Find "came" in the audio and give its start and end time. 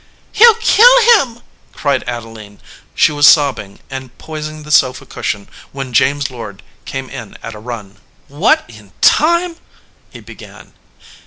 6.85-7.07